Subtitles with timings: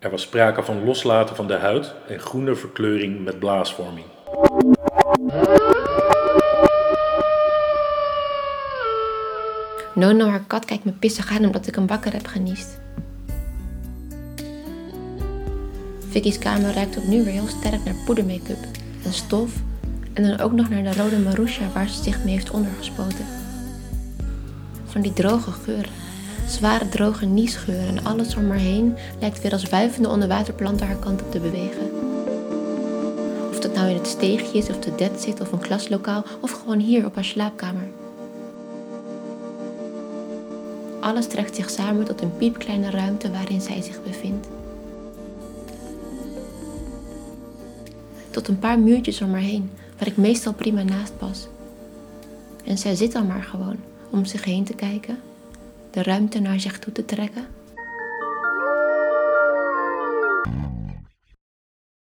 [0.00, 4.06] Er was sprake van loslaten van de huid en groene verkleuring met blaasvorming.
[9.94, 12.80] Nono, haar kat, kijkt me pissig aan omdat ik een bakker heb geniest.
[16.08, 18.64] Vicky's kamer ruikt opnieuw weer heel sterk naar poedermake-up
[19.04, 19.52] en stof
[20.12, 23.26] en dan ook nog naar de rode Marusha waar ze zich mee heeft ondergespoten.
[24.84, 25.92] Van die droge geuren,
[26.50, 31.22] zware droge niesgeuren en alles om haar heen lijkt weer als wuivende onderwaterplanten haar kant
[31.22, 31.90] op te bewegen.
[33.50, 36.50] Of dat nou in het steegje is of de dead zit of een klaslokaal of
[36.50, 37.88] gewoon hier op haar slaapkamer.
[41.00, 44.48] Alles trekt zich samen tot een piepkleine ruimte waarin zij zich bevindt.
[48.30, 51.48] Tot een paar muurtjes om haar heen, waar ik meestal prima naast pas.
[52.64, 53.76] En zij zit dan maar gewoon
[54.10, 55.18] om zich heen te kijken,
[55.90, 57.46] de ruimte naar zich toe te trekken